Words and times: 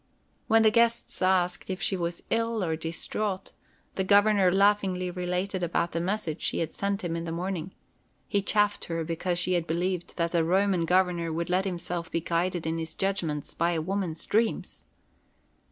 When 0.47 0.63
the 0.63 0.71
guests 0.71 1.21
asked 1.21 1.69
if 1.69 1.79
she 1.79 1.95
was 1.95 2.23
ill 2.31 2.63
or 2.63 2.75
distraught, 2.75 3.51
the 3.93 4.03
Governor 4.03 4.51
laughingly 4.51 5.11
related 5.11 5.61
about 5.61 5.91
the 5.91 6.01
message 6.01 6.41
she 6.41 6.57
had 6.57 6.73
sent 6.73 7.03
him 7.03 7.15
in 7.15 7.25
the 7.25 7.31
morning. 7.31 7.75
He 8.27 8.41
chaffed 8.41 8.85
her 8.85 9.03
because 9.03 9.37
she 9.37 9.53
had 9.53 9.67
believed 9.67 10.17
that 10.17 10.33
a 10.33 10.43
Roman 10.43 10.85
governor 10.85 11.31
would 11.31 11.51
let 11.51 11.65
himself 11.65 12.09
be 12.09 12.19
guided 12.19 12.65
in 12.65 12.79
his 12.79 12.95
judgments 12.95 13.53
by 13.53 13.73
a 13.73 13.79
woman's 13.79 14.25
dreams. 14.25 14.83